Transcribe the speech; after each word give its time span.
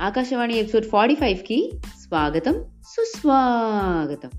Akashvani 0.00 0.58
episode 0.58 0.84
forty 0.84 1.14
ఫైవ్కి 1.14 1.72
స్వాగతం 2.02 2.64
సుస్వాగతం. 2.82 4.30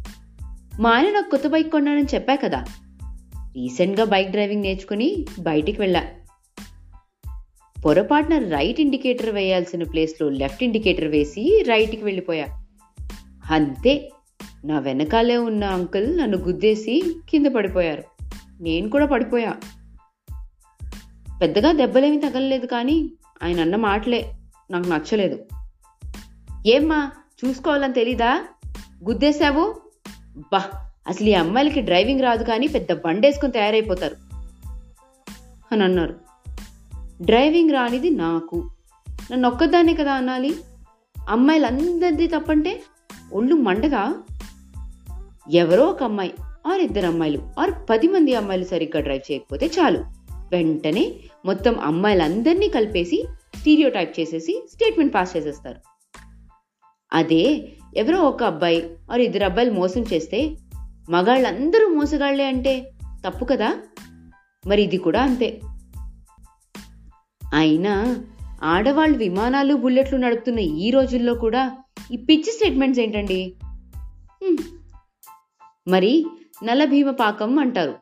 మా 0.80 0.90
ఆయన 0.90 1.14
నాకు 1.14 1.30
కొత్త 1.30 1.48
బైక్ 1.48 1.72
కొన్నానని 1.72 2.08
చెప్పా 2.16 2.36
కదా. 2.36 2.66
రీసెంట్గా 3.36 4.06
బైక్ 4.06 4.32
డ్రైవింగ్ 4.32 4.62
నేర్చుకుని 4.62 5.26
బయటికి 5.40 5.82
వెళ్ళా. 5.82 6.04
పొరపాటున 7.86 8.38
రైట్ 8.38 8.82
ఇండికేటర్ 8.82 9.30
వేయాల్సిన 9.30 9.84
ప్లేస్లో 9.84 10.30
లెఫ్ట్ 10.30 10.64
ఇండికేటర్ 10.64 11.08
వేసి 11.08 11.64
రైట్కి 11.68 12.04
వెళ్ళిపోయా. 12.04 12.46
అంతే 13.52 14.10
నా 14.66 14.80
వెనకాలే 14.80 15.38
ఉన్న 15.38 15.64
అంకుల్ 15.64 16.18
నన్ను 16.18 16.38
గుద్దేసి 16.38 17.16
కింద 17.30 17.46
పడిపోయారు. 17.46 18.04
నేను 18.62 18.90
కూడా 18.90 19.06
పడిపోయా. 19.06 19.56
పెద్దగా 21.42 21.72
దెబ్బలేమీ 21.72 22.18
తగలలేదు 22.18 22.66
కానీ 22.66 23.12
ఆయన 23.44 23.60
అన్న 23.60 23.76
మాటలే 23.76 24.32
నాకు 24.72 24.88
నచ్చలేదు. 24.88 25.46
ఏమ్మా 26.68 27.12
చూసుకోవాలని 27.46 27.94
తెలీదా? 27.94 28.46
గుద్దేశావు? 29.04 29.82
బా 30.38 30.64
అసలు 31.08 31.30
ఈ 31.30 31.34
అమ్మాయిలకి 31.34 31.82
డ్రైవింగ్ 31.82 32.22
రాదు 32.22 32.44
కానీ 32.44 32.68
పెద్ద 32.68 32.92
బండేసుకుని 32.92 33.52
తయారైపోతారు 33.52 34.16
అని 35.72 35.84
అన్నారు. 35.84 36.16
డ్రైవింగ్ 37.22 37.72
రానిది 37.72 38.10
నాకు. 38.10 38.70
నన్ను 39.32 39.50
ఒక్కదాన్నే 39.50 39.94
కదా 39.94 40.14
అనాలి. 40.14 40.56
అమ్మాయిలందరిది 41.30 42.28
తప్పంటే 42.28 42.84
ఒళ్ళు 43.34 43.56
మండగా 43.56 44.24
ఎవరో 45.52 45.86
ఒక 45.86 46.04
అమ్మాయి 46.04 46.34
ఆర్ 46.68 46.82
ఇద్దరు 46.82 47.08
అమ్మాయిలు 47.08 47.50
ఆర్ 47.60 47.72
పది 47.90 48.08
మంది 48.08 48.36
అమ్మాయిలు 48.36 48.66
సరిగ్గా 48.66 49.02
డ్రైవ్ 49.02 49.32
చేయకపోతే 49.32 49.66
చాలు. 49.66 50.00
వెంటనే 50.52 51.14
మొత్తం 51.46 51.80
అమ్మాయిలందరినీ 51.80 52.68
కలిపేసి 52.68 53.28
స్టీరియో 53.56 53.90
టైప్ 53.90 54.20
చేసేసి 54.20 54.64
స్టేట్మెంట్ 54.74 55.16
పాస్ 55.16 55.38
చేసేస్తారు. 55.38 55.91
అదే 57.14 57.72
ఎవరో 57.96 58.20
ఒక 58.20 58.44
అబ్బాయి 58.44 58.98
మరి 59.10 59.24
ఇద్దరు 59.24 59.44
అబ్బాయిలు 59.44 59.74
మోసం 59.74 60.02
చేస్తే 60.14 60.58
మగాళ్ళందరూ 61.10 61.88
మోసగాళ్ళే 61.88 62.46
అంటే 62.46 62.92
తప్పు 63.28 63.46
కదా? 63.46 63.78
మరి 64.68 64.82
ఇది 64.82 64.98
కూడా 64.98 65.24
అంతే. 65.24 65.62
అయినా 67.54 68.24
ఆడవాళ్ళు 68.64 69.18
విమానాలు 69.18 69.76
బుల్లెట్లు 69.76 70.18
నడుపుతున్న 70.18 70.60
ఈ 70.60 70.92
రోజుల్లో 70.92 71.34
కూడా 71.34 71.78
ఈ 72.12 72.18
పిచ్చి 72.18 72.52
స్టేట్మెంట్స్ 72.52 73.00
ఏంటండి? 73.00 73.56
మరి 75.88 76.26
నలభీమ 76.64 77.12
పాకం 77.12 77.60
అంటారు. 77.60 77.96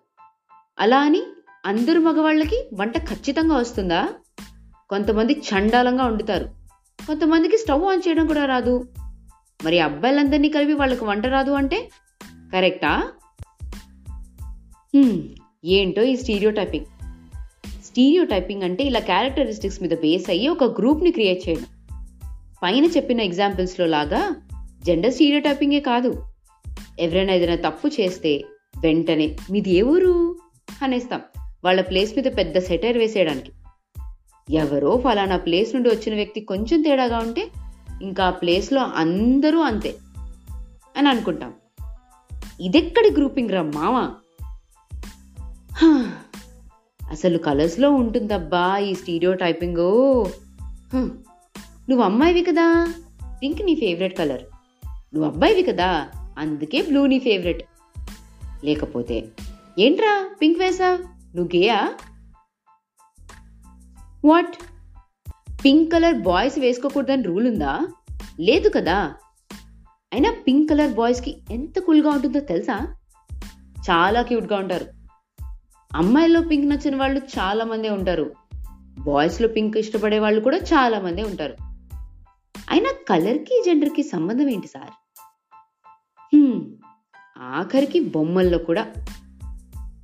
అలా 0.80 1.00
అని 1.00 1.22
అందరు 1.66 2.00
మగవాళ్ళకి 2.00 2.70
వంట 2.74 2.98
ఖచ్చితంగా 2.98 3.56
వస్తుందా? 3.56 4.10
కొంతమంది 4.90 5.34
చండాలంగా 5.34 6.06
వండుతారు. 6.06 6.50
కొంతమందికి 7.08 7.58
స్టవ్ 7.58 7.84
ఆన్ 7.84 8.02
చేయడం 8.08 8.28
కూడా 8.28 8.46
రాదు. 8.46 8.90
మరి 9.66 9.80
అబ్బాయిలందరినీ 9.80 10.50
కలిపి 10.50 10.74
వాళ్ళకి 10.74 11.06
వంట 11.06 11.26
రాదు 11.26 11.52
అంటే? 11.52 11.90
కరెక్టా? 12.54 13.12
ఏంటో 15.66 16.04
ఈ 16.04 16.16
స్టీరియో 16.16 16.52
టైపింగ్ 16.52 16.86
స్టీరియో 17.86 18.24
టైపింగ్ 18.24 18.64
అంటే 18.64 18.84
ఇలా 18.84 19.00
క్యారెక్టరిస్టిక్స్ 19.00 19.82
మీద 19.82 19.90
బేస్ 19.90 20.30
అయ్యి 20.30 20.48
ఒక 20.48 20.64
గ్రూప్ని 20.64 21.12
క్రియేట్ 21.12 21.50
చేయడం. 21.50 21.66
పైన 22.64 22.86
చెప్పిన 22.86 23.22
ఎగ్జాంపుల్స్లో 23.22 23.86
లాగా 23.86 24.36
జెండర్ 24.86 25.14
స్టీరియో 25.14 25.40
టైపింగే 25.40 25.80
కాదు. 25.80 26.26
ఎవరైనా 27.00 27.34
ఏదైనా 27.34 27.70
తప్పు 27.70 27.88
చేస్తే 27.88 28.44
వెంటనే 28.82 29.38
మీది 29.52 29.70
ఏ 29.70 29.82
ఊరు? 29.82 30.40
అనేస్తాం. 30.82 31.22
వాళ్ళ 31.64 31.82
ప్లేస్ 31.82 32.18
మీద 32.18 32.32
పెద్ద 32.38 32.58
సెటైర్ 32.58 32.98
వేసేయడానికి. 32.98 33.52
ఎవరో 34.54 35.02
ఫలానా 35.04 35.38
ప్లేస్ 35.38 35.76
నుండి 35.76 35.90
వచ్చిన 35.90 36.16
వ్యక్తి 36.16 36.42
కొంచెం 36.42 36.82
తేడాగా 36.82 37.18
ఉంటే 37.18 37.48
ఇంకా 38.02 38.26
ఆ 38.26 38.30
ప్లేస్లో 38.30 38.82
అందరూ 38.82 39.60
అంతే 39.60 39.96
అని 40.98 41.10
అనుకుంటాం. 41.10 41.54
ఇదెక్కడి 42.62 43.12
గ్రూపింగ్ 43.12 43.50
రా 43.50 43.62
మావా 43.62 44.12
అసలు 47.12 47.38
కలర్స్లో 47.38 47.92
ఉంటుందబ్బా 47.92 48.78
ఈ 48.78 48.94
స్టీరియో 48.94 49.34
టైపింగ్ 49.34 49.78
నువ్వు 51.90 52.02
అమ్మాయివి 52.02 52.44
కదా? 52.44 52.94
పింక్ 53.42 53.62
నీ 53.62 53.76
ఫేవరెట్ 53.76 54.18
కలర్. 54.18 54.44
నువ్వు 54.86 55.26
అబ్బాయివి 55.26 55.64
కదా? 55.64 56.10
అందుకే 56.38 56.82
బ్లూ 56.82 57.06
నీ 57.06 57.20
ఫేవరెట్. 57.20 57.64
లేకపోతే 58.66 59.28
ఏంట్రా 59.80 60.30
పింక్ 60.42 60.60
వేసా 60.60 60.96
నువ్వు 61.36 61.56
గేయా? 61.56 61.94
వాట్? 64.26 64.58
పింక్ 65.66 65.94
కలర్ 65.94 66.16
బాయ్స్ 66.16 66.60
వేసుకోకూడదని 66.60 67.24
రూల్ 67.24 67.48
ఉందా? 67.48 67.88
లేదు 68.40 68.70
కదా. 68.70 69.14
అయినా 70.14 70.36
పింక్ 70.48 70.70
కలర్ 70.70 70.92
బాయ్స్కి 70.92 71.42
ఎంత 71.52 71.80
కూల్గా 71.80 72.10
ఉంటుందో 72.10 72.40
తెలుసా? 72.40 72.96
చాలా 73.90 74.22
క్యూట్గా 74.22 74.60
ఉంటారు. 74.60 74.86
అమ్మాయిల్లో 75.96 76.42
పింక్ 76.42 76.70
నచ్చిన 76.70 76.96
వాళ్ళు 76.96 77.20
చాలామందే 77.20 77.90
ఉంటారు. 77.90 78.32
బాయ్స్లో 79.00 79.48
పింక్ 79.48 79.78
ఇష్టపడే 79.78 80.20
వాళ్ళు 80.20 80.42
కూడా 80.42 80.58
చాలామందే 80.58 81.24
ఉంటారు. 81.24 81.56
అయినా 82.70 82.94
కలర్కి 83.10 83.62
జెండర్కి 83.66 84.04
సంబంధం 84.04 84.50
ఏంటి 84.50 84.68
సార్? 84.68 84.92
ఆఖరికి 87.42 88.00
బొమ్మల్లో 88.00 88.58
కూడా. 88.58 88.92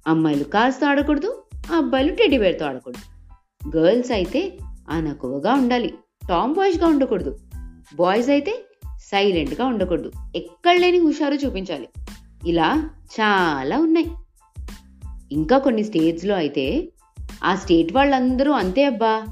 అమ్మాయిలు 0.08 0.44
కార్స్తో 0.44 0.88
ఆడకూడదు 0.88 1.44
అబ్బాయిలు 1.76 2.16
టెడ్డీ 2.16 2.38
బేర్తో 2.38 2.66
ఆడకూడదు. 2.66 3.02
గర్ల్స్ 3.78 4.12
అయితే 4.12 4.58
అనకువగా 4.90 5.54
ఉండాలి. 5.54 5.94
టామ్ 6.30 6.54
బాయ్స్గా 6.54 6.88
ఉండకూడదు. 6.88 7.40
బాయ్స్ 7.96 8.30
అయితే 8.30 8.66
సైలెంట్గా 9.00 9.66
ఉండకూడదు. 9.66 10.12
ఎక్కడ 10.36 10.76
లేని 10.76 10.98
హుషారు 10.98 11.34
చూపించాలి. 11.34 11.90
ఇలా 12.48 12.90
చాలా 13.14 13.80
ఉన్నాయి. 13.80 14.12
ఇంకా 15.32 15.58
కొన్ని 15.58 15.84
స్టేట్స్లో 15.84 16.36
అయితే 16.36 16.92
ఆ 17.44 17.56
స్టేట్ 17.56 17.94
వాళ్ళందరూ 17.94 18.52
అంతే 18.52 18.86
అబ్బా. 18.86 19.28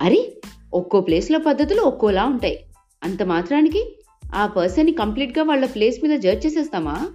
అరే 0.00 0.40
ఒక్కో 0.74 1.00
ప్లేస్లో 1.00 1.38
పద్ధతులు 1.38 1.82
ఒక్కోలా 1.82 2.24
ఉంటాయి. 2.24 2.64
అంత 3.04 3.22
మాత్రానికి 3.22 3.98
ఆ 4.34 4.46
పర్సన్ని 4.46 4.92
కంప్లీట్గా 4.92 5.44
వాళ్ళ 5.44 5.66
ప్లేస్ 5.66 6.08
మీద 6.08 6.20
జడ్జ్ 6.20 6.46
చేసేస్తామా? 6.46 7.08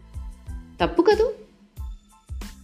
తప్పు 0.81 1.01
కదూ? 1.01 1.33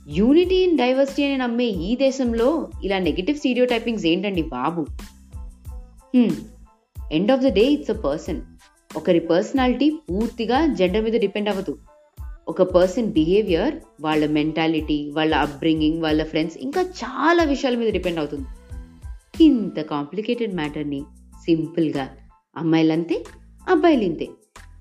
యూనిటీ 0.10 0.56
ఇన్ 0.56 0.78
డైవర్సిటీ 0.78 1.24
అని 1.24 1.38
నమ్మే 1.38 1.66
ఈ 1.66 1.96
దేశంలో 1.96 2.70
ఇలా 2.84 3.00
నెగిటివ్ 3.00 3.38
స్టీరియో 3.38 3.66
టైపింగ్స్ 3.66 4.06
ఏంటండి 4.06 4.42
బాబు? 4.42 4.86
End 7.12 7.32
of 7.32 7.42
the 7.42 7.48
day 7.48 7.62
it's 7.62 7.92
a 7.92 7.94
person 7.94 8.42
ఒకరి 8.98 9.20
పర్సనాలిటీ 9.20 9.90
పూర్తిగా 9.90 10.66
జెండర్ 10.66 11.04
మీద 11.04 11.14
డిపెండ్ 11.14 11.50
అవ్వదు. 11.50 11.78
ఒక 12.48 12.62
పర్సన్ 12.62 13.12
బిహేవియర్ 13.12 13.76
వాళ్ళ 14.02 14.30
మెంటాలిటీ 14.30 15.12
వాళ్ళ 15.12 15.36
అప్బ్రింగింగ్ 15.36 16.02
వాళ్ళ 16.02 16.24
ఫ్రెండ్స్ 16.24 16.58
ఇంకా 16.58 16.82
చాలా 16.82 17.44
విషయాల 17.44 17.76
మీద 17.76 17.94
డిపెండ్ 17.94 18.20
అవుతుంది. 18.20 18.46
ఇంత 19.44 19.82
కాంప్లికేటెడ్ 19.82 20.56
మ్యాటర్ని 20.56 21.02
సింపుల్గా 21.46 22.10
అమ్మాయిలంతే 22.58 23.24
అబ్బాయిలు 23.70 24.02
ఇంతే 24.02 24.28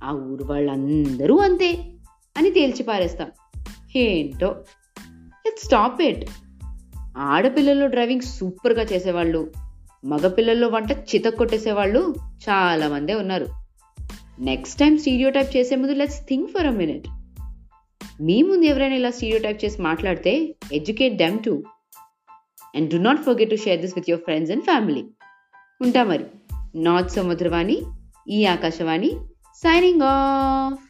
ఆ 0.04 0.12
ఊరు 0.12 0.44
వాళ్ళందరూ 0.44 1.36
అంతే 1.36 1.72
అని 2.36 2.50
తేల్చి 2.50 2.82
పారేస్తాం. 2.82 3.30
ఏంటో? 3.96 4.56
లెట్ 5.50 5.64
స్టాప్ 5.64 6.02
ఇట్ 6.02 6.30
ఆడపిల్లల్లో 7.18 7.86
డ్రైవింగ్ 7.86 8.20
సూపర్గా 8.20 8.82
చేసేవాళ్ళు 8.82 9.52
మగపిల్లల్లో 10.04 10.68
వంట 10.68 10.90
చితక్కొట్టేసేవాళ్ళు 10.92 12.14
చాలా 12.48 12.88
మందే 12.88 13.14
ఉన్నారు. 13.14 13.46
నెక్స్ట్ 14.40 14.80
టైం 14.80 14.98
స్టీరియో 14.98 15.30
టైప్ 15.30 15.56
చేసే 15.56 15.76
ముందు 15.76 15.92
let's 15.92 16.20
think 16.28 16.50
for 16.50 16.66
a 16.66 16.70
minute 16.70 17.08
మీ 18.22 18.42
ముందు 18.42 18.66
ఎవరైనా 18.66 18.94
ఇలా 18.94 19.10
స్టీరియో 19.10 19.40
టైప్ 19.40 19.64
చేసి 19.64 19.82
మాట్లాడితే 19.82 20.54
educate 20.72 21.16
them 21.16 21.38
to 21.44 21.62
and 22.76 22.90
do 22.90 22.96
not 22.96 23.22
forget 23.22 23.50
to 23.50 23.56
share 23.56 23.80
this 23.80 23.94
with 23.96 24.10
your 24.10 24.24
friends 24.24 24.52
and 24.52 24.64
family 24.64 25.04
ఉంటా 25.82 26.04
మరి. 26.04 26.24
నార్త్ 26.82 27.10
సముద్రవాణి 27.10 27.82
ఈ 28.28 28.46
ఆకాశవాణి 28.46 29.10
సైనింగ్ 29.56 30.00
ఆఫ్ 30.04 30.89